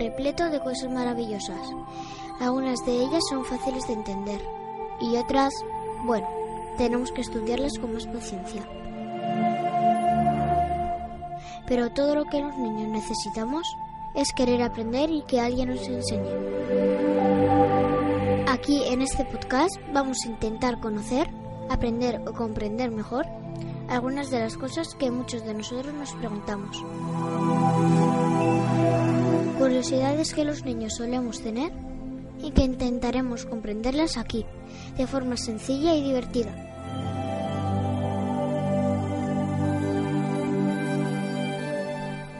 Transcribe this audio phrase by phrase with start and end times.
[0.00, 1.60] repleto de cosas maravillosas.
[2.40, 4.40] Algunas de ellas son fáciles de entender
[5.00, 5.52] y otras,
[6.04, 6.26] bueno,
[6.78, 8.62] tenemos que estudiarlas con más paciencia.
[11.66, 13.66] Pero todo lo que los niños necesitamos
[14.14, 16.30] es querer aprender y que alguien nos enseñe.
[18.48, 21.30] Aquí en este podcast vamos a intentar conocer,
[21.68, 23.26] aprender o comprender mejor
[23.88, 26.82] algunas de las cosas que muchos de nosotros nos preguntamos.
[29.80, 31.72] Curiosidades que los niños solemos tener
[32.42, 34.44] y que intentaremos comprenderlas aquí,
[34.98, 36.52] de forma sencilla y divertida.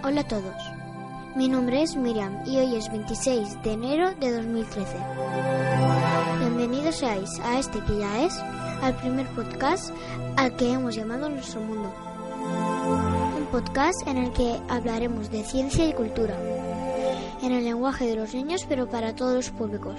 [0.05, 0.55] Hola a todos,
[1.34, 4.98] mi nombre es Miriam y hoy es 26 de enero de 2013.
[6.41, 8.36] Bienvenidos seáis a este que ya es,
[8.82, 9.94] al primer podcast
[10.36, 11.91] al que hemos llamado Nuestro Mundo.
[13.34, 16.36] Un podcast en el que hablaremos de ciencia y cultura,
[17.42, 19.96] en el lenguaje de los niños pero para todos los públicos.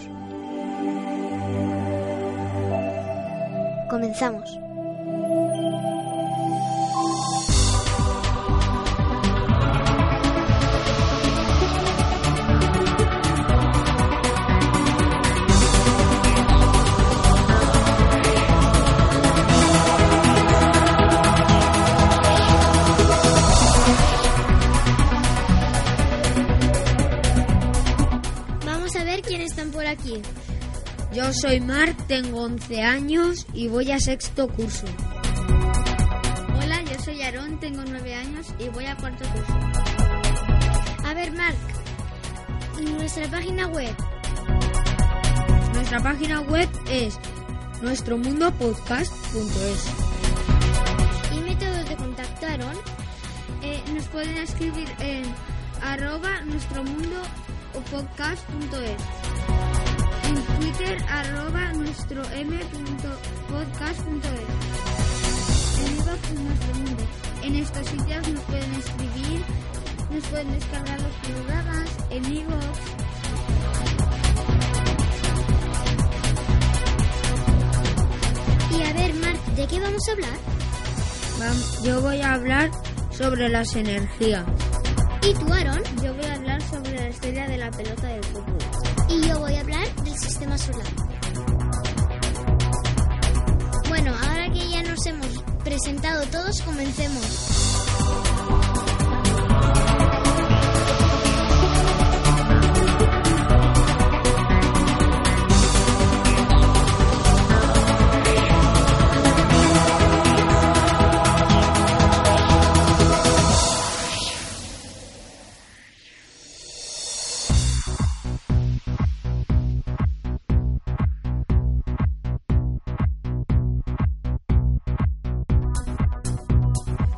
[3.89, 4.70] Comenzamos.
[31.42, 34.86] Soy Marc, tengo 11 años y voy a sexto curso.
[36.56, 39.52] Hola, yo soy Aarón, tengo 9 años y voy a cuarto curso.
[41.04, 41.58] A ver, Marc,
[42.80, 43.96] nuestra página web.
[45.74, 47.20] Nuestra página web es
[47.82, 49.86] nuestromundopodcast.es.
[51.36, 52.76] ¿Y métodos de contactaron?
[53.64, 55.23] Eh, nos pueden escribir en
[55.82, 56.84] arroba nuestro
[60.81, 62.80] Twitter arroba nuestro m.podcast.es.
[65.80, 67.03] En iVoox nuestro mundo.
[67.43, 69.43] En estos sitios nos pueden escribir,
[70.11, 72.80] nos pueden descargar los programas en iVoox.
[78.71, 80.39] Y a ver, Marc, ¿de qué vamos a hablar?
[81.83, 82.71] Yo voy a hablar
[83.11, 84.45] sobre las energías.
[85.21, 85.81] ¿Y tú, Aaron?
[86.03, 88.58] Yo voy a hablar sobre la estrella de la pelota del fútbol.
[89.09, 89.87] Y yo voy a hablar
[90.58, 90.86] solar.
[93.88, 97.72] Bueno, ahora que ya nos hemos presentado todos, comencemos.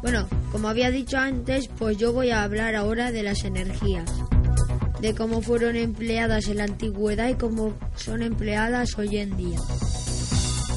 [0.03, 4.11] Bueno, como había dicho antes, pues yo voy a hablar ahora de las energías,
[4.99, 9.57] de cómo fueron empleadas en la antigüedad y cómo son empleadas hoy en día.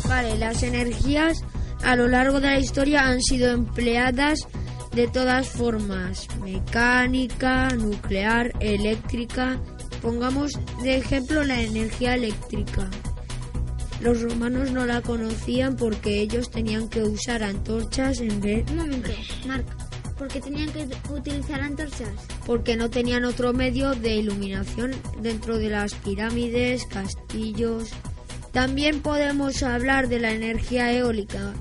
[0.08, 1.42] Vale, las energías
[1.82, 4.46] a lo largo de la historia han sido empleadas
[4.94, 9.60] de todas formas, mecánica, nuclear, eléctrica.
[10.02, 10.52] Pongamos
[10.84, 12.88] de ejemplo la energía eléctrica.
[14.06, 19.10] Los romanos no la conocían porque ellos tenían que usar antorchas en vez Un momento,
[19.48, 19.66] Marc,
[20.16, 22.10] porque tenían que utilizar antorchas.
[22.46, 27.90] porque no tenían otro medio de iluminación dentro de las pirámides, castillos.
[28.52, 31.52] También podemos hablar de la energía eólica.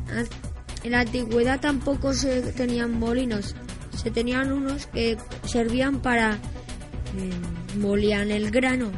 [0.83, 3.55] En la antigüedad tampoco se tenían molinos,
[3.97, 6.33] se tenían unos que servían para
[7.17, 8.91] eh, molían el grano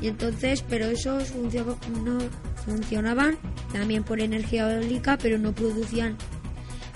[0.00, 2.18] Y entonces, pero esos funcio- no
[2.66, 3.38] funcionaban
[3.72, 6.16] también por energía eólica, pero no producían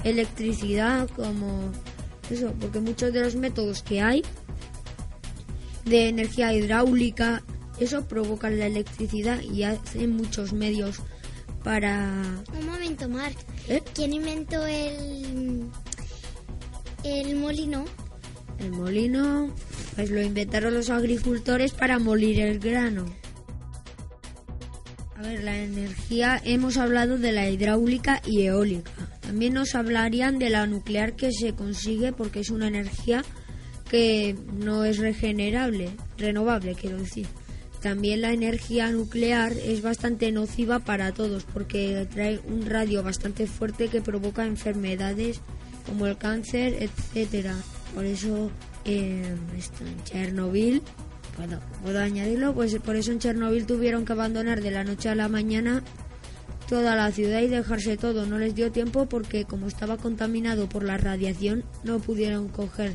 [0.05, 1.73] electricidad como
[2.31, 4.23] eso, porque muchos de los métodos que hay
[5.85, 7.43] de energía hidráulica,
[7.79, 11.01] eso provocan la electricidad y hacen muchos medios
[11.65, 12.23] para...
[12.59, 13.37] Un momento, Marc.
[13.69, 13.83] ¿Eh?
[13.95, 15.67] ¿Quién inventó el,
[17.05, 17.85] el molino?
[18.59, 19.53] El molino,
[19.95, 23.07] pues lo inventaron los agricultores para molir el grano.
[25.21, 28.91] A ver, la energía, hemos hablado de la hidráulica y eólica.
[29.21, 33.23] También nos hablarían de la nuclear que se consigue porque es una energía
[33.91, 37.27] que no es regenerable, renovable, quiero decir.
[37.83, 43.89] También la energía nuclear es bastante nociva para todos porque trae un radio bastante fuerte
[43.89, 45.43] que provoca enfermedades
[45.85, 47.57] como el cáncer, etcétera.
[47.95, 48.51] Por eso
[48.87, 50.81] eh, en Chernobyl,
[51.37, 55.15] puedo, puedo añadirlo, pues por eso en Chernobyl tuvieron que abandonar de la noche a
[55.15, 55.82] la mañana
[56.71, 58.27] toda la ciudad y dejarse todo.
[58.27, 62.94] No les dio tiempo porque como estaba contaminado por la radiación no pudieron coger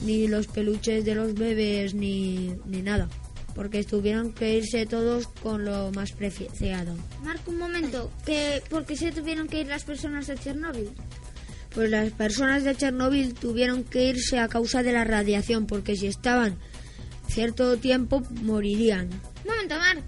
[0.00, 3.08] ni los peluches de los bebés ni, ni nada.
[3.54, 6.96] Porque tuvieron que irse todos con lo más preciado.
[7.22, 8.10] Marco, un momento.
[8.24, 10.90] que ¿Por qué se tuvieron que ir las personas de Chernóbil?
[11.74, 16.06] Pues las personas de Chernobyl tuvieron que irse a causa de la radiación, porque si
[16.06, 16.56] estaban
[17.30, 19.08] cierto tiempo morirían.
[19.46, 20.02] Momento, Marc.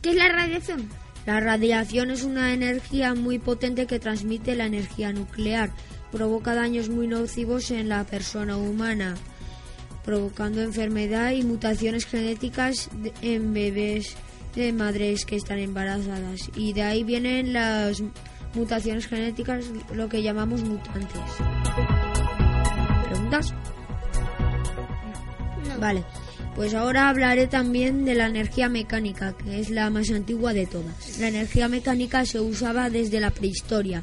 [0.00, 0.88] ¿Qué es la radiación?
[1.26, 5.70] La radiación es una energía muy potente que transmite la energía nuclear.
[6.10, 9.14] Provoca daños muy nocivos en la persona humana,
[10.04, 12.90] provocando enfermedad y mutaciones genéticas
[13.22, 14.16] en bebés
[14.56, 16.50] de madres que están embarazadas.
[16.56, 18.02] Y de ahí vienen las
[18.54, 19.64] mutaciones genéticas,
[19.94, 21.20] lo que llamamos mutantes.
[23.08, 23.54] ¿Preguntas?
[25.68, 25.78] No.
[25.78, 26.04] Vale,
[26.54, 31.18] pues ahora hablaré también de la energía mecánica, que es la más antigua de todas.
[31.18, 34.02] La energía mecánica se usaba desde la prehistoria,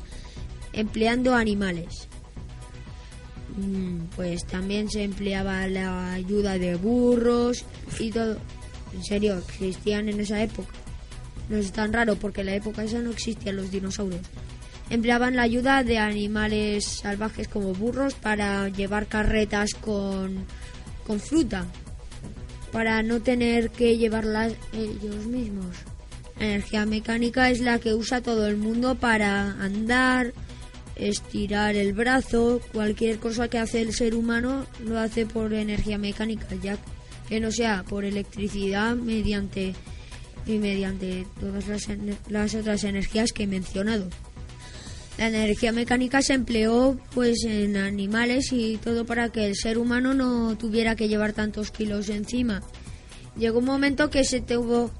[0.74, 2.07] empleando animales.
[3.56, 7.66] Mm, Pues también se empleaba la ayuda de burros
[8.00, 8.38] y todo.
[8.94, 10.74] En serio, existían en esa época.
[11.50, 14.22] No es tan raro porque en la época esa no existían los dinosaurios.
[14.90, 20.46] Empleaban la ayuda de animales salvajes como burros para llevar carretas con,
[21.06, 21.66] con fruta,
[22.71, 25.75] para no tener que llevarlas ellos mismos.
[26.39, 30.33] La energía mecánica es la que usa todo el mundo para andar,
[30.95, 36.48] estirar el brazo, cualquier cosa que hace el ser humano lo hace por energía mecánica,
[36.62, 36.77] ya
[37.27, 39.75] que no sea por electricidad mediante
[40.45, 41.88] y mediante todas las,
[42.30, 44.10] las otras energías que he mencionado.
[45.19, 50.13] La energía mecánica se empleó pues en animales y todo para que el ser humano
[50.13, 52.63] no tuviera que llevar tantos kilos encima.
[53.36, 54.92] Llegó un momento que se tuvo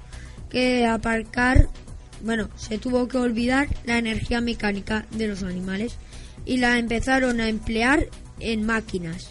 [0.50, 1.70] que aparcar,
[2.22, 5.96] bueno, se tuvo que olvidar la energía mecánica de los animales
[6.44, 8.06] y la empezaron a emplear
[8.40, 9.30] en máquinas.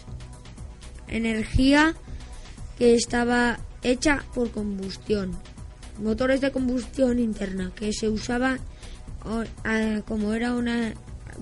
[1.06, 1.94] Energía
[2.78, 5.38] que estaba hecha por combustión.
[6.02, 8.58] Motores de combustión interna que se usaba
[10.06, 10.94] como era una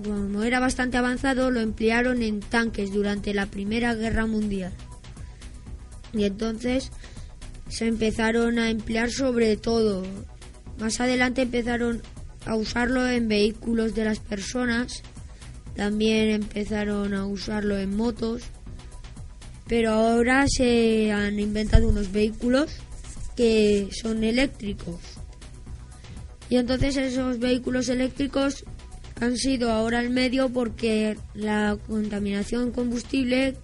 [0.03, 4.71] como era bastante avanzado lo emplearon en tanques durante la Primera Guerra Mundial.
[6.13, 6.91] Y entonces
[7.67, 10.03] se empezaron a emplear sobre todo.
[10.79, 12.01] Más adelante empezaron
[12.45, 15.03] a usarlo en vehículos de las personas.
[15.75, 18.43] También empezaron a usarlo en motos.
[19.67, 22.71] Pero ahora se han inventado unos vehículos
[23.35, 25.18] que son eléctricos.
[26.49, 28.65] Y entonces esos vehículos eléctricos
[29.19, 33.55] han sido ahora el medio porque la contaminación combustible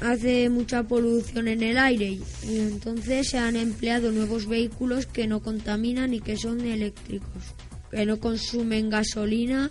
[0.00, 5.40] hace mucha polución en el aire y entonces se han empleado nuevos vehículos que no
[5.40, 7.42] contaminan y que son eléctricos,
[7.90, 9.70] que no consumen gasolina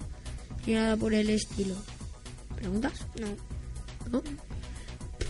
[0.65, 1.75] ni nada por el estilo.
[2.55, 3.05] ¿Preguntas?
[3.19, 3.27] No.
[4.11, 4.23] ¿no?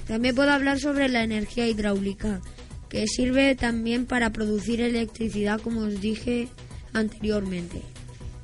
[0.08, 2.42] También puedo hablar sobre la energía hidráulica,
[2.90, 6.50] que sirve también para producir electricidad, como os dije
[6.94, 7.82] anteriormente.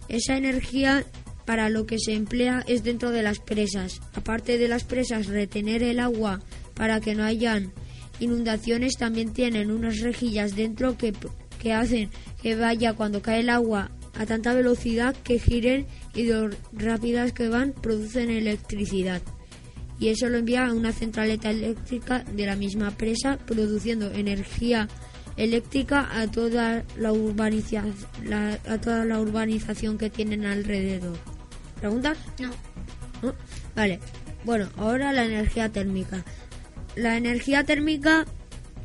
[0.08, 1.06] Esa energía
[1.46, 4.02] para lo que se emplea es dentro de las presas.
[4.14, 6.42] Aparte de las presas, retener el agua
[6.76, 7.72] para que no hayan
[8.20, 11.14] inundaciones, también tienen unas rejillas dentro que,
[11.60, 12.10] que hacen
[12.42, 17.48] que vaya cuando cae el agua a tanta velocidad que giren y lo rápidas que
[17.48, 19.22] van producen electricidad
[20.00, 24.88] y eso lo envía a una centraleta eléctrica de la misma presa, produciendo energía
[25.40, 27.84] eléctrica a toda la, urbaniza-
[28.26, 31.18] la- a toda la urbanización que tienen alrededor.
[31.80, 32.18] ¿Preguntas?
[32.40, 32.50] No.
[33.22, 33.34] ¿No?
[33.76, 34.00] Vale.
[34.46, 36.24] Bueno, ahora la energía térmica.
[36.96, 38.26] La energía térmica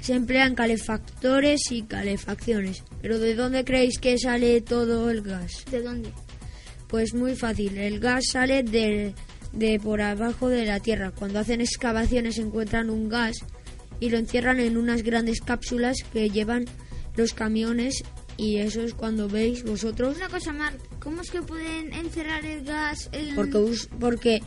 [0.00, 2.82] se emplean calefactores y calefacciones.
[3.00, 5.64] Pero ¿de dónde creéis que sale todo el gas?
[5.70, 6.10] ¿De dónde?
[6.88, 9.14] Pues muy fácil, el gas sale de,
[9.52, 11.10] de por abajo de la Tierra.
[11.10, 13.36] Cuando hacen excavaciones encuentran un gas
[14.04, 16.66] y lo encierran en unas grandes cápsulas que llevan
[17.16, 18.04] los camiones
[18.36, 22.64] y eso es cuando veis vosotros Una cosa, Marc, ¿cómo es que pueden encerrar el
[22.64, 23.34] gas en...
[23.34, 23.58] porque
[23.98, 24.42] porque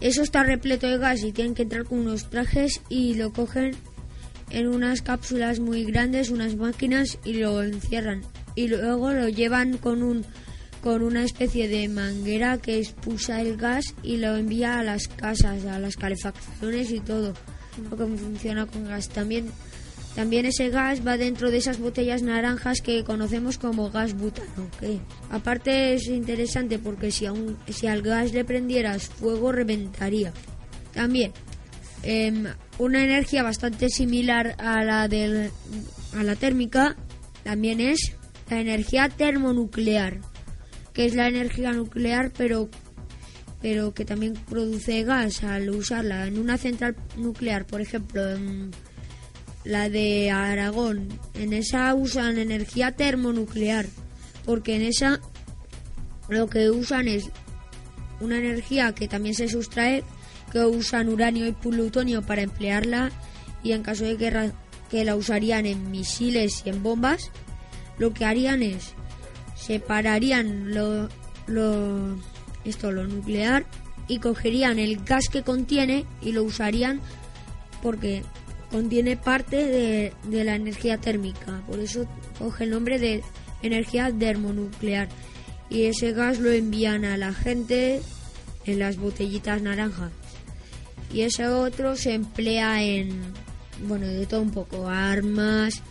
[0.00, 3.72] eso está repleto de gas y tienen que entrar con unos trajes y lo cogen
[4.50, 8.22] en unas cápsulas muy grandes, unas máquinas y lo encierran
[8.54, 10.24] y luego lo llevan con un
[10.82, 15.64] con una especie de manguera que expulsa el gas y lo envía a las casas,
[15.66, 17.34] a las calefacciones y todo.
[17.88, 19.50] Lo que funciona con gas también
[20.14, 24.68] también ese gas va dentro de esas botellas naranjas que conocemos como gas butano.
[24.80, 24.98] que
[25.30, 27.34] aparte es interesante porque si, a
[27.68, 30.32] si al gas le prendieras fuego reventaría.
[30.92, 31.32] También
[32.02, 32.46] em,
[32.78, 35.50] una energía bastante similar a la del,
[36.16, 36.96] a la térmica
[37.44, 38.16] también es
[38.50, 40.20] la energía termonuclear,
[40.92, 42.68] que es la energía nuclear pero
[43.60, 48.70] pero que también produce gas al usarla en una central nuclear, por ejemplo, en
[49.64, 51.08] la de Aragón.
[51.34, 53.86] En esa usan energía termonuclear,
[54.44, 55.20] porque en esa
[56.28, 57.30] lo que usan es
[58.20, 60.04] una energía que también se sustrae,
[60.52, 63.10] que usan uranio y plutonio para emplearla
[63.62, 64.52] y en caso de guerra
[64.90, 67.30] que la usarían en misiles y en bombas,
[67.98, 68.94] lo que harían es
[69.54, 71.08] separarían lo,
[71.46, 72.16] lo
[72.64, 73.66] esto lo nuclear
[74.08, 77.00] y cogerían el gas que contiene y lo usarían
[77.82, 78.22] porque
[78.70, 82.06] contiene parte de, de la energía térmica, por eso
[82.38, 83.22] coge el nombre de
[83.62, 85.08] energía termonuclear.
[85.68, 88.02] Y ese gas lo envían a la gente
[88.66, 90.10] en las botellitas naranjas.
[91.12, 93.20] Y ese otro se emplea en,
[93.86, 95.82] bueno, de todo un poco, armas,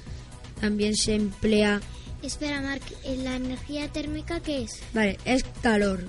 [0.59, 1.81] también se emplea,
[2.21, 4.81] Espera, Marc, ¿en ¿la energía térmica qué es?
[4.93, 6.03] vale, es calor.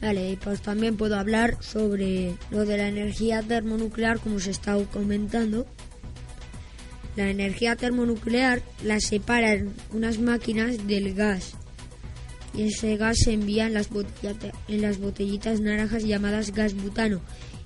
[0.00, 5.66] Vale, pues también puedo hablar sobre lo de la energía termonuclear, como se está comentando.
[7.16, 11.54] La energía termonuclear la separan unas máquinas del gas.
[12.52, 13.88] Y ese gas se envía en las,
[14.68, 17.22] en las botellitas naranjas llamadas gas butano.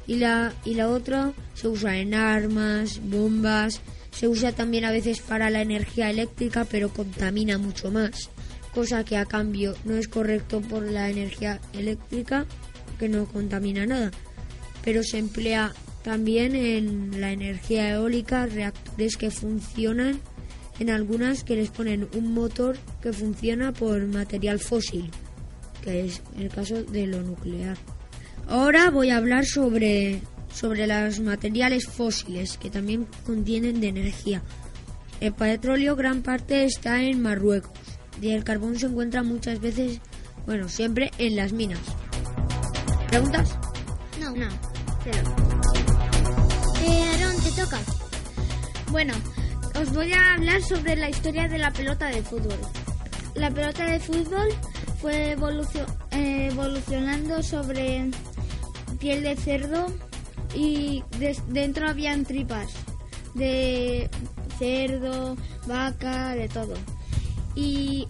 [0.06, 3.80] Y la, y la otra se usa en armas, bombas.
[4.12, 8.30] Se usa también a veces para la energía eléctrica, pero contamina mucho más.
[8.74, 12.46] Cosa que a cambio no es correcto por la energía eléctrica,
[12.98, 14.12] que no contamina nada.
[14.84, 15.72] Pero se emplea
[16.02, 20.20] también en la energía eólica, reactores que funcionan
[20.78, 25.10] en algunas que les ponen un motor que funciona por material fósil,
[25.82, 27.76] que es el caso de lo nuclear.
[28.48, 30.22] Ahora voy a hablar sobre,
[30.52, 34.42] sobre los materiales fósiles que también contienen de energía.
[35.20, 37.89] El petróleo gran parte está en Marruecos
[38.20, 40.00] y el carbón se encuentra muchas veces,
[40.46, 41.80] bueno, siempre en las minas.
[43.08, 43.56] ¿Preguntas?
[44.20, 44.30] No.
[44.32, 44.48] No,
[45.04, 45.18] cero.
[46.84, 47.78] Eh, Aaron, te toca.
[48.90, 49.14] Bueno,
[49.80, 52.58] os voy a hablar sobre la historia de la pelota de fútbol.
[53.34, 54.48] La pelota de fútbol
[55.00, 58.10] fue evolucio- eh, evolucionando sobre
[58.98, 59.86] piel de cerdo
[60.54, 61.02] y
[61.48, 62.68] dentro habían tripas
[63.34, 64.10] de
[64.58, 65.36] cerdo,
[65.66, 66.74] vaca, de todo.
[67.54, 68.08] Y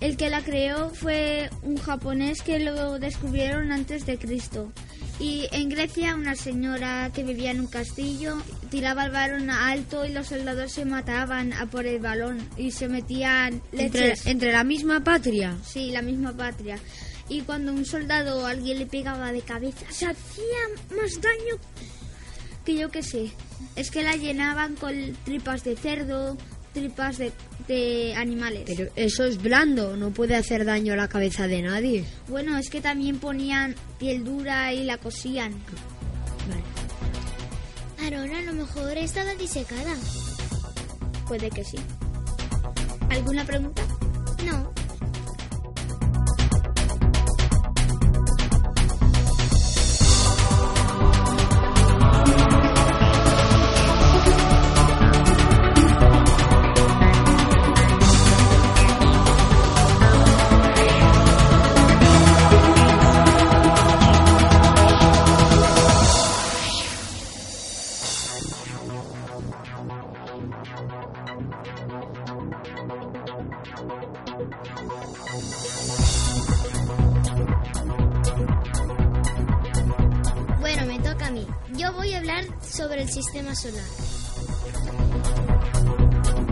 [0.00, 4.72] el que la creó fue un japonés que lo descubrieron antes de Cristo.
[5.20, 8.36] Y en Grecia una señora que vivía en un castillo
[8.70, 12.88] tiraba el balón alto y los soldados se mataban a por el balón y se
[12.88, 15.56] metían Entre, entre la misma patria.
[15.64, 16.78] Sí, la misma patria.
[17.28, 21.60] Y cuando un soldado o alguien le pegaba de cabeza, se hacía más daño
[22.64, 23.30] que yo que sé.
[23.76, 24.94] Es que la llenaban con
[25.24, 26.36] tripas de cerdo,
[26.74, 27.32] tripas de,
[27.66, 28.64] de animales.
[28.66, 32.04] Pero eso es blando, no puede hacer daño a la cabeza de nadie.
[32.28, 35.54] Bueno, es que también ponían piel dura y la cosían.
[36.50, 36.62] Vale.
[38.06, 39.94] Aaron, a lo mejor estaba disecada.
[41.26, 41.78] Puede que sí.
[43.08, 43.82] ¿Alguna pregunta?
[44.44, 44.70] No.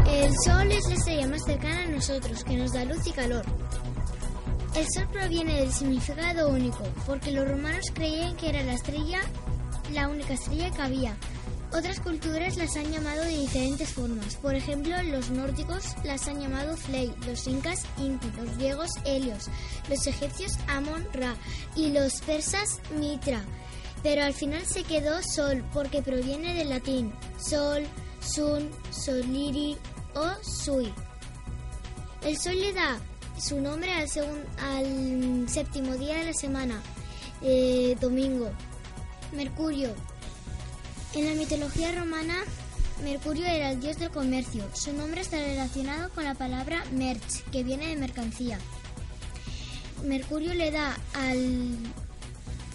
[0.06, 3.44] El Sol es la estrella más cercana a nosotros, que nos da luz y calor.
[4.74, 9.20] El Sol proviene del significado único, porque los romanos creían que era la estrella,
[9.92, 11.14] la única estrella que había.
[11.74, 14.36] Otras culturas las han llamado de diferentes formas.
[14.36, 19.50] Por ejemplo, los nórdicos las han llamado Fley, los incas Inti, los griegos Helios,
[19.90, 21.34] los egipcios Amon Ra
[21.76, 23.42] y los persas Mitra.
[24.02, 27.84] Pero al final se quedó Sol porque proviene del latín Sol,
[28.20, 29.76] Sun, Soliri
[30.14, 30.92] o Sui.
[32.22, 32.98] El Sol le da
[33.38, 34.08] su nombre al,
[34.58, 36.80] al séptimo día de la semana,
[37.42, 38.50] eh, domingo.
[39.32, 39.94] Mercurio.
[41.14, 42.36] En la mitología romana,
[43.02, 44.64] Mercurio era el dios del comercio.
[44.74, 48.58] Su nombre está relacionado con la palabra merch, que viene de mercancía.
[50.04, 51.76] Mercurio le da al,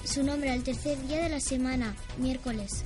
[0.07, 2.83] su nombre al tercer día de la semana, miércoles.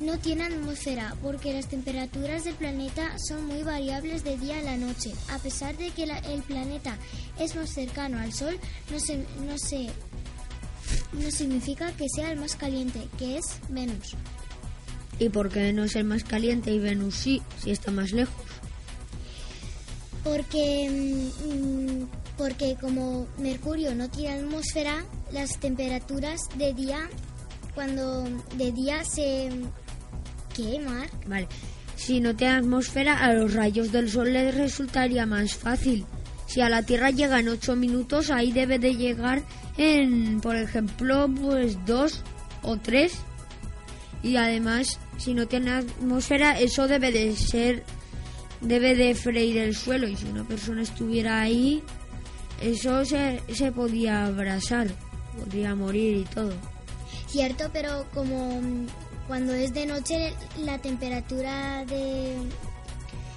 [0.00, 4.76] No tiene atmósfera porque las temperaturas del planeta son muy variables de día a la
[4.76, 5.12] noche.
[5.30, 6.96] A pesar de que la- el planeta
[7.38, 8.56] es más cercano al Sol,
[8.92, 9.88] no, se, no, se,
[11.20, 14.14] no significa que sea el más caliente, que es Venus.
[15.18, 18.34] ¿Y por qué no es el más caliente y Venus sí, si está más lejos?
[20.28, 27.08] Porque, mm, porque como Mercurio no tiene atmósfera, las temperaturas de día,
[27.74, 28.24] cuando
[28.56, 29.48] de día se...
[30.54, 31.10] ¿Qué, Marc?
[31.26, 31.48] Vale.
[31.96, 36.04] Si no tiene atmósfera, a los rayos del sol les resultaría más fácil.
[36.46, 39.42] Si a la Tierra llega en 8 minutos, ahí debe de llegar
[39.78, 42.22] en, por ejemplo, pues dos
[42.62, 43.14] o tres.
[44.22, 47.84] Y además, si no tiene atmósfera, eso debe de ser,
[48.60, 50.08] debe de freír el suelo.
[50.08, 51.82] Y si una persona estuviera ahí,
[52.60, 54.88] eso se, se podía abrasar,
[55.38, 56.52] podría morir y todo.
[57.28, 58.86] Cierto, pero como mm,
[59.26, 60.32] cuando es de noche
[60.64, 62.36] la temperatura de,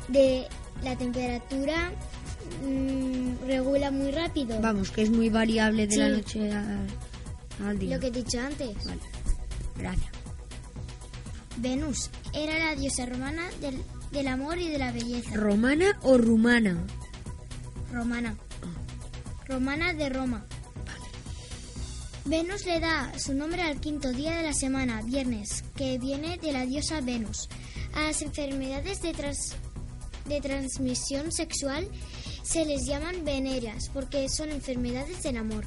[0.08, 0.48] de
[0.84, 1.92] la temperatura
[2.66, 4.60] mm, regula muy rápido.
[4.62, 6.80] Vamos, que es muy variable de la noche a-
[7.68, 7.96] al día.
[7.96, 8.76] Lo que he dicho antes.
[8.86, 9.02] Vale,
[9.78, 10.10] gracias.
[11.58, 13.76] Venus era la diosa romana del,
[14.12, 15.36] del amor y de la belleza.
[15.36, 16.78] ¿Romana o rumana?
[17.92, 18.36] romana.
[19.48, 20.46] Romana de Roma.
[22.26, 26.52] Venus le da su nombre al quinto día de la semana, viernes, que viene de
[26.54, 27.50] la diosa Venus.
[27.94, 29.56] A las enfermedades de, trans-
[30.28, 31.88] de transmisión sexual
[32.44, 35.66] se les llaman venéreas porque son enfermedades del amor.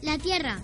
[0.00, 0.58] La Tierra.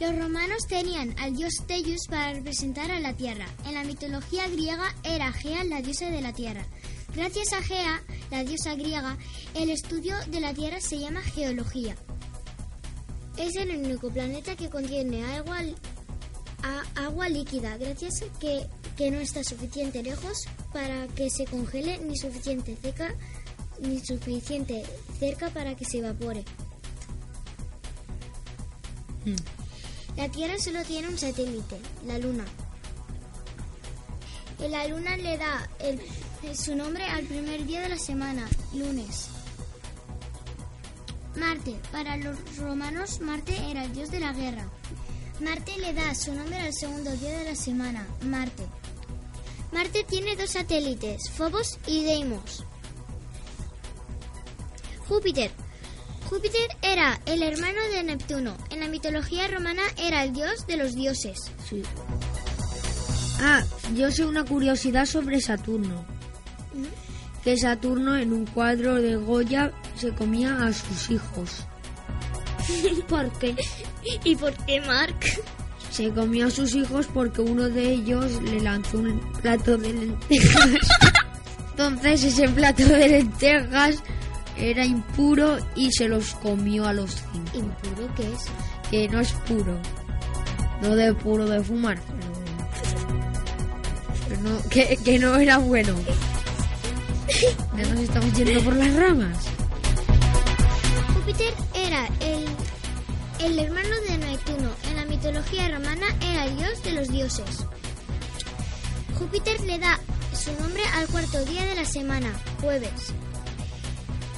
[0.00, 3.46] Los romanos tenían al dios Tellus para representar a la Tierra.
[3.64, 6.66] En la mitología griega era Gea la diosa de la Tierra.
[7.14, 9.16] Gracias a Gea, la diosa griega,
[9.54, 11.94] el estudio de la Tierra se llama geología.
[13.36, 15.58] Es el único planeta que contiene agua,
[16.96, 20.38] agua líquida, gracias a que, que no está suficiente lejos
[20.72, 22.76] para que se congele ni suficiente
[23.80, 24.82] ni suficiente
[25.18, 26.44] cerca para que se evapore.
[30.16, 32.44] La Tierra solo tiene un satélite, la Luna.
[34.60, 36.00] La Luna le da el-
[36.56, 39.28] su nombre al primer día de la semana, lunes.
[41.36, 41.74] Marte.
[41.90, 44.64] Para los romanos, Marte era el dios de la guerra.
[45.40, 48.64] Marte le da su nombre al segundo día de la semana, Marte.
[49.72, 52.64] Marte tiene dos satélites, Phobos y Deimos.
[55.08, 55.50] Júpiter.
[56.28, 58.56] Júpiter era el hermano de Neptuno.
[58.70, 61.38] En la mitología romana era el dios de los dioses.
[61.68, 61.82] Sí.
[63.40, 63.62] Ah,
[63.94, 66.04] yo sé una curiosidad sobre Saturno.
[67.42, 71.66] Que Saturno en un cuadro de Goya se comía a sus hijos.
[73.08, 73.54] ¿Por qué?
[74.24, 75.16] ¿Y por qué, Mark?
[75.90, 80.88] Se comió a sus hijos porque uno de ellos le lanzó un plato de lentejas.
[81.70, 84.02] Entonces ese plato de lentejas
[84.56, 87.58] era impuro y se los comió a los cinco.
[87.58, 88.44] ¿Impuro qué es?
[88.90, 89.78] Que no es puro.
[90.82, 91.98] No de puro de fumar,
[94.28, 94.42] pero...
[94.42, 95.94] no, que, que no era bueno.
[97.76, 99.38] Ya nos estamos yendo por las ramas.
[101.14, 102.44] Júpiter era el,
[103.40, 104.70] el hermano de Neptuno.
[104.90, 107.66] En la mitología romana era el dios de los dioses.
[109.18, 109.98] Júpiter le da
[110.34, 113.14] su nombre al cuarto día de la semana, jueves.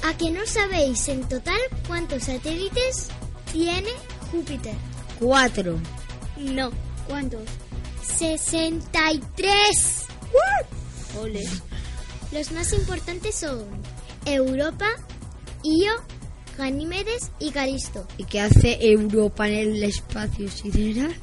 [0.07, 3.09] ¿A que no sabéis en total cuántos satélites
[3.51, 3.89] tiene
[4.31, 4.73] Júpiter?
[5.19, 5.77] Cuatro.
[6.37, 6.71] No.
[7.09, 7.41] ¿Cuántos?
[8.17, 10.05] 63.
[11.21, 11.43] Ole.
[12.31, 13.65] Los más importantes son
[14.25, 14.87] Europa,
[15.63, 15.91] Io,
[16.57, 18.07] Ganímedes y Calisto.
[18.17, 21.13] ¿Y qué hace Europa en el espacio sideral?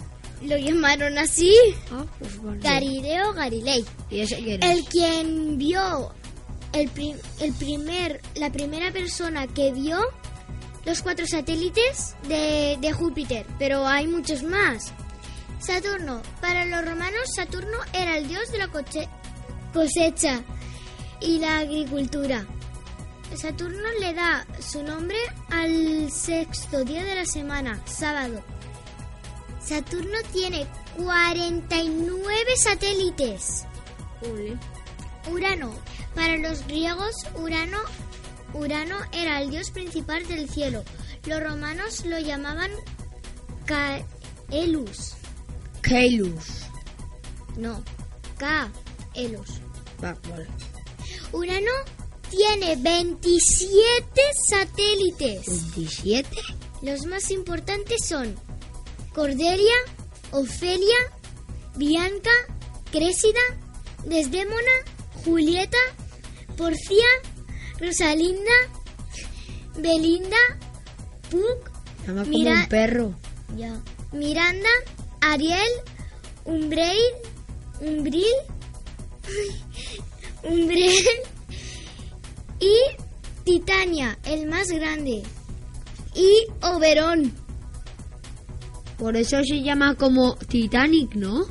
[0.43, 1.55] Lo llamaron así
[1.91, 2.61] Ah, pues vale.
[2.61, 3.83] Galileo Galilei.
[4.11, 4.71] ¿Y ese quién es?
[4.79, 6.13] El quien vio
[6.75, 9.99] el, prim- el primer, la primera persona que vio
[10.85, 14.93] los cuatro satélites de, de Júpiter, pero hay muchos más.
[15.59, 16.21] Saturno.
[16.43, 18.69] Para los romanos, Saturno era el dios de la
[19.73, 20.43] cosecha
[21.21, 22.45] y la agricultura.
[23.35, 25.17] Saturno le da su nombre
[25.51, 28.43] al sexto día de la semana, sábado.
[29.65, 30.67] Saturno tiene
[30.99, 33.65] 49 satélites.
[35.31, 35.75] Urano.
[36.15, 37.79] Para los griegos, Urano,
[38.53, 40.85] Urano era el dios principal del cielo.
[41.27, 42.71] Los romanos lo llamaban
[43.67, 45.15] Caelus.
[45.83, 46.63] Keilus.
[47.57, 47.83] No,
[48.39, 49.61] Caelus.
[50.01, 50.47] Vale.
[51.33, 51.73] Urano
[52.31, 55.47] tiene 27 satélites.
[55.75, 56.29] 27.
[56.83, 58.35] Los más importantes son
[59.15, 59.75] Cordelia,
[60.33, 60.97] Ofelia,
[61.77, 62.31] Bianca,
[62.91, 63.41] Crésida,
[64.05, 64.73] Desdémona,
[65.25, 65.79] Julieta,
[66.57, 67.07] Porcia,
[67.81, 68.53] Rosalinda,
[69.79, 70.37] Belinda,
[71.31, 71.71] Puck,
[72.07, 73.15] Llama como Mira- un perro.
[73.57, 73.81] ya,
[74.13, 74.69] Miranda,
[75.21, 75.71] Ariel,
[76.45, 77.01] Umbrail,
[77.81, 78.25] Umbril,
[80.43, 81.05] Umbrel
[82.61, 82.77] y
[83.45, 85.23] Titania, el más grande,
[86.15, 87.33] y Oberón.
[88.99, 91.45] Por eso se llama como Titanic, ¿no?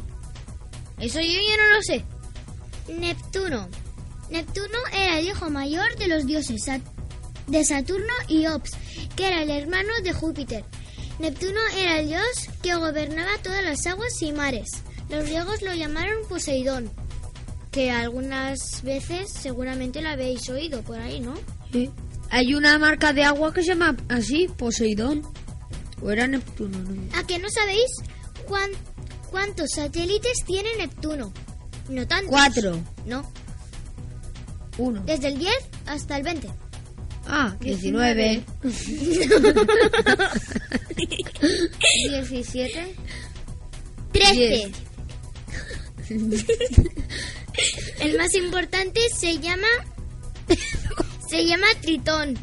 [0.99, 2.05] Eso yo ya no lo sé.
[2.87, 3.67] Neptuno.
[4.29, 6.81] Neptuno era el hijo mayor de los dioses Sat-
[7.47, 8.71] de Saturno y Ops,
[9.15, 10.63] que era el hermano de Júpiter.
[11.19, 12.25] Neptuno era el dios
[12.61, 14.69] que gobernaba todas las aguas y mares.
[15.09, 16.89] Los griegos lo llamaron Poseidón,
[17.71, 21.35] que algunas veces seguramente lo habéis oído por ahí, ¿no?
[21.71, 21.91] Sí.
[22.29, 25.21] Hay una marca de agua que se llama así, Poseidón.
[26.01, 27.17] O era Neptuno, ¿no?
[27.17, 27.91] ¿A que no sabéis
[28.47, 28.71] cuán-
[29.29, 31.31] cuántos satélites tiene Neptuno?
[31.89, 32.29] No tantos.
[32.29, 32.79] Cuatro.
[33.05, 33.29] No,
[34.77, 35.01] Uno.
[35.05, 35.53] desde el 10
[35.85, 36.49] hasta el 20.
[37.27, 38.43] Ah, 19.
[42.09, 42.95] 17.
[44.11, 44.71] 13.
[47.99, 49.67] El más importante se llama
[51.29, 52.37] se llama Tritón.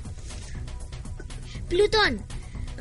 [1.69, 2.25] Plutón.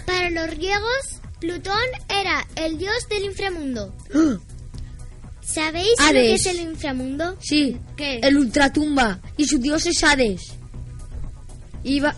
[0.05, 1.75] Para los griegos, Plutón
[2.09, 3.93] era el dios del inframundo.
[5.59, 6.45] ¿Sabéis lo que Hades.
[6.45, 7.37] es el inframundo?
[7.41, 8.19] Sí, ¿Qué?
[8.23, 9.19] el ultratumba.
[9.37, 10.53] Y su dios es Hades.
[11.83, 12.15] Iba,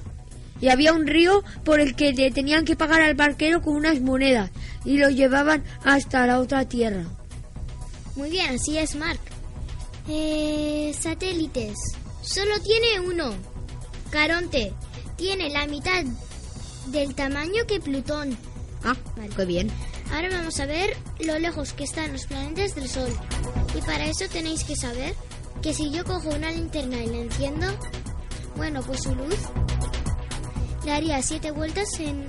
[0.62, 4.00] y había un río por el que le tenían que pagar al barquero con unas
[4.00, 4.52] monedas.
[4.86, 7.04] Y lo llevaban hasta la otra tierra.
[8.16, 9.20] Muy bien, así es, Mark.
[10.08, 11.78] Eh, satélites.
[12.22, 13.34] Solo tiene uno.
[14.12, 14.74] Caronte.
[15.18, 16.04] Tiene la mitad
[16.88, 18.38] del tamaño que Plutón.
[18.84, 18.96] Ah,
[19.36, 19.72] qué bien.
[20.14, 23.10] Ahora vamos a ver lo lejos que están los planetas del Sol.
[23.78, 25.14] Y para eso tenéis que saber
[25.62, 27.68] que si yo cojo una linterna y la enciendo,
[28.56, 29.38] bueno, pues su luz
[30.86, 32.28] daría siete vueltas en,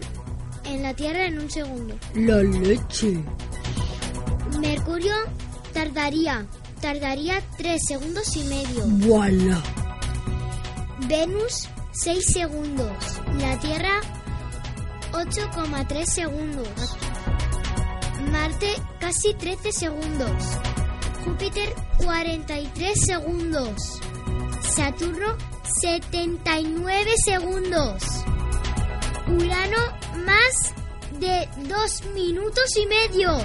[0.65, 1.97] en la Tierra en un segundo.
[2.15, 3.19] La leche.
[4.61, 5.15] Mercurio
[5.73, 6.47] tardaría,
[6.81, 8.85] tardaría tres segundos y medio.
[8.87, 9.63] Voilà.
[11.09, 13.21] Venus 6 segundos.
[13.39, 14.01] La Tierra
[15.13, 16.69] 8,3 segundos.
[18.31, 20.59] Marte casi 13 segundos.
[21.25, 24.01] Júpiter 43 segundos.
[24.61, 25.37] Saturno
[25.81, 28.03] 79 segundos.
[29.29, 29.79] Urano
[30.25, 30.75] más
[31.19, 33.39] de 2 minutos y medio.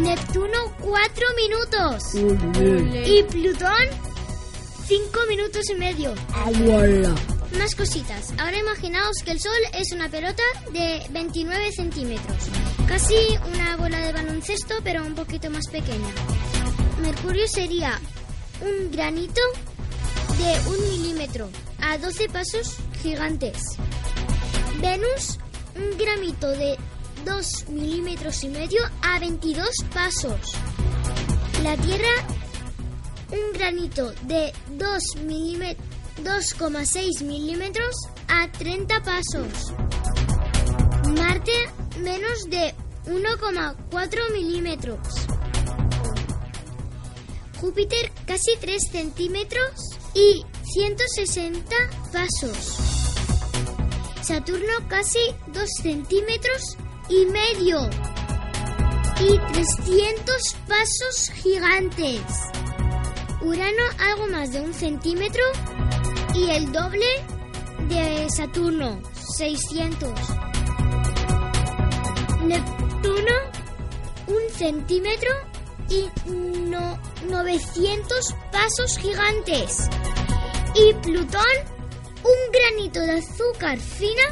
[0.00, 2.14] Neptuno 4 minutos.
[3.06, 3.88] Y Plutón
[4.86, 6.14] 5 minutos y medio.
[6.64, 7.14] Voilà.
[7.58, 8.32] Más cositas.
[8.38, 12.36] Ahora imaginaos que el Sol es una pelota de 29 centímetros.
[12.86, 13.14] Casi
[13.52, 16.08] una bola de baloncesto, pero un poquito más pequeña.
[17.00, 18.00] Mercurio sería
[18.60, 19.40] un granito
[20.38, 21.48] de un milímetro
[21.80, 23.62] a 12 pasos gigantes.
[24.80, 25.38] Venus,
[25.76, 26.76] un gramito de
[27.24, 30.52] 2 milímetros y medio a 22 pasos.
[31.62, 32.14] La Tierra,
[33.30, 37.94] un granito de 2 milímetros 2,6 milímetros
[38.28, 39.72] a 30 pasos.
[41.16, 41.52] Marte
[42.00, 42.74] menos de
[43.06, 44.98] 1,4 milímetros.
[47.60, 49.70] Júpiter casi 3 centímetros
[50.14, 51.74] y 160
[52.12, 52.78] pasos.
[54.22, 55.20] Saturno casi
[55.52, 56.76] 2 centímetros
[57.08, 57.88] y medio
[59.20, 62.22] y 300 pasos gigantes.
[63.42, 65.44] Urano algo más de un centímetro
[66.34, 67.06] y el doble
[67.88, 69.00] de Saturno,
[69.36, 70.10] 600.
[72.42, 73.32] Neptuno,
[74.26, 75.30] un centímetro
[75.88, 79.88] y no- 900 pasos gigantes.
[80.74, 81.42] Y Plutón,
[82.24, 84.22] un granito de azúcar fina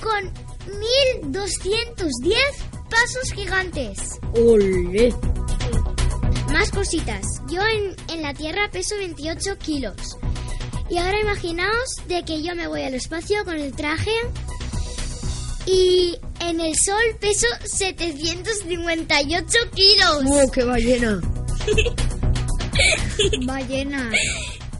[0.00, 0.32] con
[0.78, 2.38] 1210
[2.88, 3.98] pasos gigantes.
[4.34, 5.14] ¡Ole!
[6.52, 7.24] Más cositas.
[7.48, 10.16] Yo en, en la Tierra peso 28 kilos.
[10.90, 14.10] Y ahora imaginaos de que yo me voy al espacio con el traje
[15.66, 20.24] y en el Sol peso 758 kilos.
[20.26, 21.20] ¡Oh, qué ballena!
[23.44, 24.10] Ballena.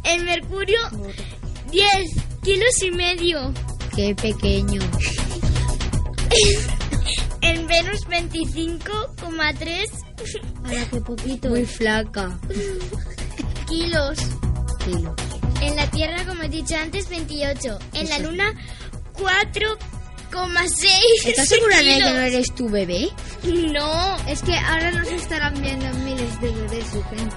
[0.05, 0.79] En Mercurio
[1.71, 1.85] 10
[2.43, 3.53] kilos y medio.
[3.95, 4.81] ¡Qué pequeño!
[7.41, 9.87] En Venus 25,3
[10.65, 11.49] ¡Hala, qué poquito!
[11.51, 12.39] Muy flaca.
[13.67, 14.19] kilos.
[14.85, 15.15] Kilo.
[15.61, 17.79] En la Tierra, como he dicho antes, 28.
[17.95, 18.55] En la Luna,
[19.15, 20.89] 4,6
[21.25, 23.11] ¿Estás segura de que no eres tu bebé?
[23.45, 24.17] No.
[24.27, 27.37] Es que ahora nos estarán viendo miles de bebés su gente.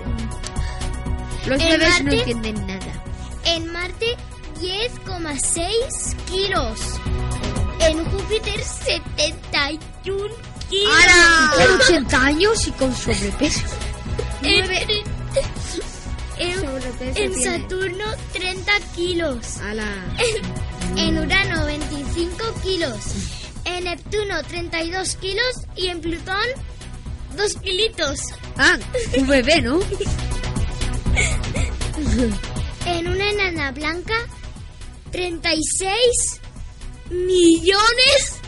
[1.47, 3.03] Los ¿En bebés no entienden nada.
[3.45, 4.15] En Marte,
[4.59, 6.79] 10,6 kilos.
[7.79, 10.35] En Júpiter, 71
[10.69, 10.93] kilos.
[11.55, 13.61] Con 80 años y con sobrepeso.
[14.43, 14.69] En,
[16.41, 17.43] en- en.
[17.43, 19.57] Saturno, 30 kilos.
[19.61, 19.87] ¡Hala!
[20.97, 22.95] En Urano, 25 kilos.
[23.65, 25.55] En Neptuno, 32 kilos.
[25.75, 26.45] Y en Plutón,
[27.37, 28.19] 2 kilitos.
[28.57, 28.77] Ah,
[29.15, 29.79] tu bebé, ¿no?
[32.85, 34.13] En una enana blanca,
[35.11, 36.41] 36
[37.09, 38.39] millones.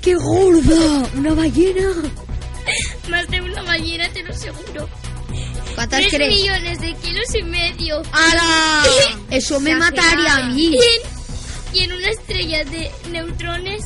[0.00, 1.08] ¡Qué gorda!
[1.16, 1.88] ¡Una ballena!
[3.10, 4.88] Más de una ballena, te lo aseguro.
[5.74, 6.40] ¿Cuántas 3 crees?
[6.40, 8.02] millones de kilos y medio.
[8.12, 8.84] ¡Hala!
[9.30, 10.68] Eso me mataría a mí.
[10.68, 13.84] Y en, y en una estrella de neutrones,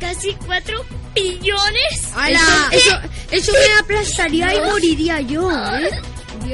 [0.00, 2.08] casi 4 billones.
[2.14, 2.68] ¡Hala!
[2.72, 2.96] Eso,
[3.30, 5.90] eso me aplastaría y moriría yo, ¿eh?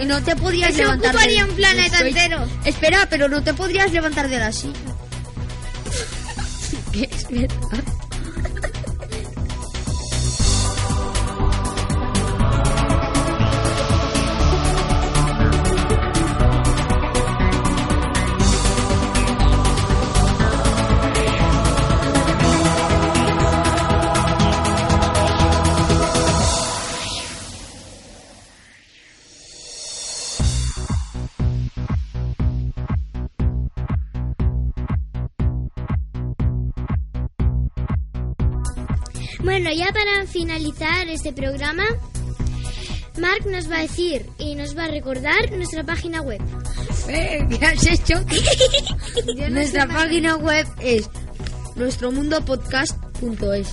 [0.00, 1.10] Y no te podrías Eso levantar.
[1.14, 2.48] ocuparía un planeta Estoy- entero.
[2.64, 4.72] Espera, pero no te podrías levantar de la silla.
[6.92, 7.84] ¿Qué es verdad?
[39.42, 41.84] Bueno, ya para finalizar este programa,
[43.18, 46.40] Mark nos va a decir y nos va a recordar nuestra página web.
[47.08, 48.14] Eh, ¿Qué has hecho?
[49.50, 51.08] Nuestra página web es
[51.76, 53.68] nuestromundopodcast.es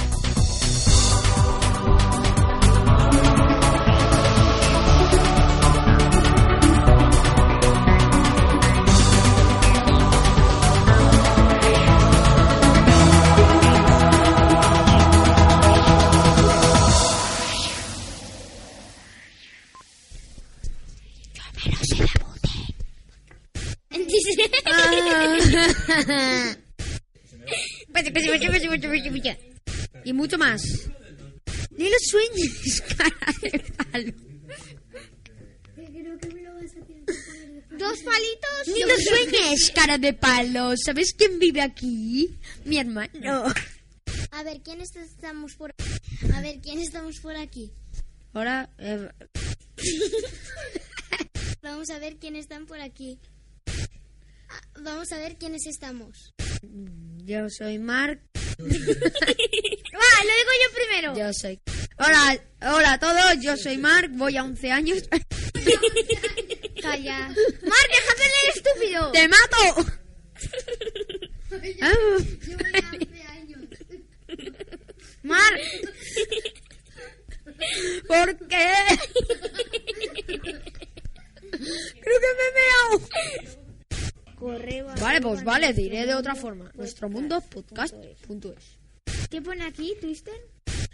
[30.03, 30.61] Y mucho más.
[31.71, 34.13] Ni lo sueñes, cara de palo.
[37.77, 38.67] Dos palitos.
[38.67, 40.73] Ni lo sueñes, cara de palo.
[40.77, 42.37] ¿Sabes quién vive aquí?
[42.65, 43.45] Mi hermano.
[44.31, 45.73] A ver, ¿quién est- estamos por
[46.33, 47.71] A ver, ¿quién estamos por aquí?
[48.33, 49.09] Ahora, eh,
[51.61, 53.19] Vamos a ver quiénes están por aquí.
[54.81, 56.33] Vamos a ver quiénes estamos.
[57.25, 58.21] yo soy Mark.
[58.59, 58.69] Va, lo
[60.35, 61.15] digo yo primero.
[61.17, 61.59] Yo soy.
[61.97, 63.39] Hola, hola a todos.
[63.41, 64.09] Yo soy Mark.
[64.13, 65.03] Voy a 11 años.
[66.81, 67.27] Calla.
[67.27, 69.11] Mar, déjate leer, estúpido.
[69.11, 69.85] ¡Te mato!
[71.81, 71.93] Ah.
[75.23, 75.59] Mar,
[78.07, 78.67] ¿Por qué?
[81.51, 83.58] Creo que me he meado.
[84.39, 84.95] Corre, va.
[84.95, 86.71] Vale, pues vale, diré de otra forma.
[86.75, 88.77] Nuestro mundo podcast.es.
[89.29, 90.33] ¿Qué pone aquí, Twister?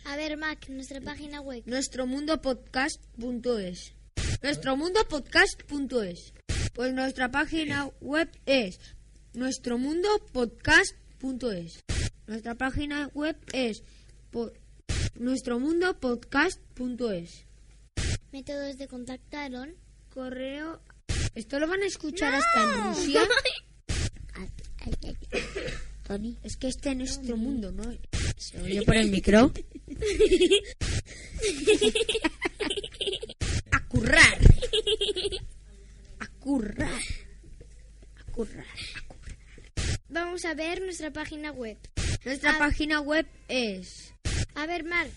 [0.05, 1.63] A ver, Mac, nuestra página web.
[1.65, 3.93] Nuestro mundo podcast.es.
[4.41, 6.33] Nuestro mundo podcast.es.
[6.73, 8.79] Pues nuestra página web es
[9.33, 11.83] nuestro mundo podcast.es.
[12.27, 13.83] Nuestra página web es
[14.31, 14.51] po-
[15.15, 17.45] nuestromundopodcast.es.
[18.31, 19.75] Métodos de contactaron.
[20.13, 20.81] Correo.
[21.35, 23.21] Esto lo van a escuchar hasta en Rusia.
[26.07, 26.37] Tony.
[26.43, 27.83] Es que este es nuestro mundo, ¿no?
[28.37, 29.51] Se oye por el micro.
[33.71, 34.37] a currar.
[36.19, 37.01] A currar.
[38.15, 38.65] A currar.
[40.07, 41.77] Vamos a ver nuestra página web.
[42.23, 44.13] Nuestra página web es.
[44.53, 45.11] A ver, Mark.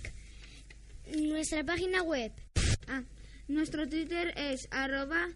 [1.16, 2.33] Nuestra página web.
[2.88, 3.04] Ah,
[3.46, 5.28] nuestro Twitter es arroba...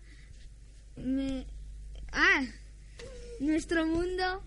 [0.97, 1.47] me-
[2.13, 2.45] ah,
[3.41, 4.43] nuestro mundo...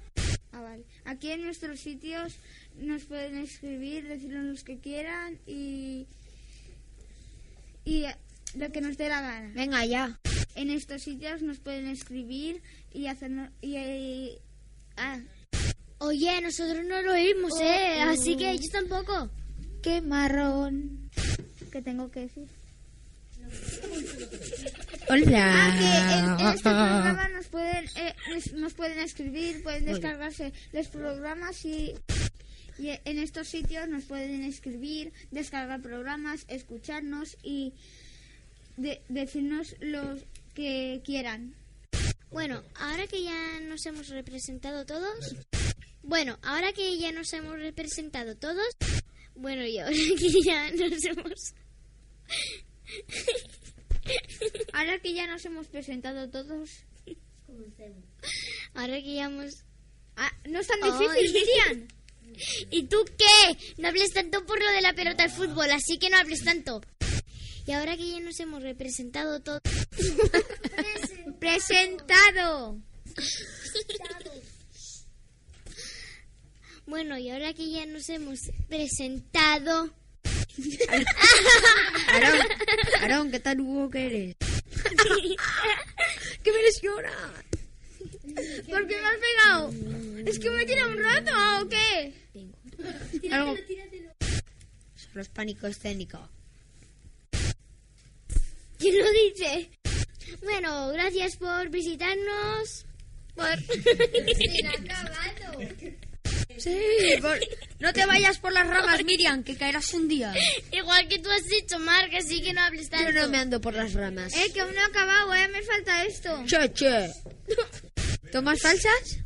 [0.51, 0.83] Ah, vale.
[1.03, 2.37] Aquí en nuestros sitios
[2.77, 6.07] nos pueden escribir, decirnos los que quieran y...
[7.83, 8.05] Y
[8.55, 9.51] lo que nos dé la gana.
[9.53, 10.19] Venga, ya.
[10.55, 12.61] En estos sitios nos pueden escribir
[12.93, 13.49] y hacernos...
[13.61, 14.37] Y, y-
[14.97, 15.19] ah,
[15.99, 18.01] Oye, nosotros no lo oímos, ¿eh?
[18.01, 19.29] Así que yo tampoco.
[19.81, 21.09] qué marrón.
[21.71, 22.47] ¿Qué tengo que decir?
[25.09, 25.67] Hola.
[25.67, 25.85] Ah, que
[26.17, 31.63] en, en este programa nos pueden, eh, nos, nos pueden escribir, pueden descargarse los programas
[31.65, 31.93] y,
[32.79, 37.73] y en estos sitios nos pueden escribir, descargar programas, escucharnos y
[38.77, 40.17] de- decirnos lo
[40.53, 41.53] que quieran.
[42.31, 45.35] Bueno, ahora que ya nos hemos representado todos.
[46.03, 48.67] Bueno, ahora que ya nos hemos representado todos.
[49.35, 51.53] Bueno, y ahora que ya nos hemos.
[54.73, 56.69] Ahora que ya nos hemos presentado todos,
[58.73, 59.63] Ahora que ya hemos.
[60.17, 61.87] ah, no es tan difícil, Miriam.
[62.71, 63.57] ¿Y tú qué?
[63.77, 66.81] No hables tanto por lo de la pelota del fútbol, así que no hables tanto.
[67.65, 69.61] Y ahora que ya nos hemos representado todos.
[71.39, 72.79] Presentado.
[76.85, 79.91] Bueno, y ahora que ya nos hemos presentado.
[82.07, 82.39] Aarón,
[83.01, 84.35] Aarón, ¿qué tan Hugo que eres?
[86.43, 87.11] ¿Qué me lesiona?
[88.69, 89.73] ¿Por qué me has pegado?
[90.25, 92.13] ¿Es que me tira un rato o qué?
[93.31, 93.55] Algo...
[94.95, 96.27] Solo es pánico escénico.
[98.77, 99.69] ¿Quién lo dice?
[100.43, 102.85] Bueno, gracias por visitarnos.
[103.35, 103.47] Por...
[106.57, 106.77] Sí,
[107.21, 107.39] por-
[107.79, 110.33] no te vayas por las ramas, Miriam, que caerás un día.
[110.71, 113.11] Igual que tú has dicho, Marc, así que no hables tanto.
[113.11, 114.33] Yo no me ando por las ramas.
[114.35, 116.43] Eh, que aún no he acabado, eh, me falta esto.
[116.45, 117.11] Che, che.
[118.31, 119.19] ¿Tomas falsas?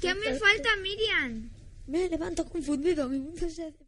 [0.00, 1.50] ¿Qué me falta, Miriam?
[1.86, 3.87] Me levanto confundido, mi mundo se hace